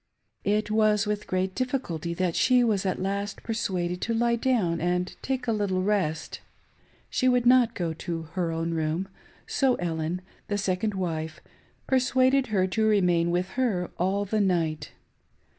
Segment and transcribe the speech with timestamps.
[0.45, 5.15] It was with great difficulty that she was at last persuaded to lie down and
[5.21, 6.39] take a little rest.
[7.11, 9.09] She would not go to her own room;
[9.45, 11.39] so Ellen— the second wife—
[11.87, 14.91] ^per suaded her to remaia with her all the night.